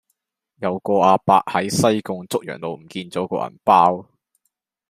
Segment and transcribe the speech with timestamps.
[0.55, 4.07] 有個亞伯喺西貢竹洋路唔見左個銀包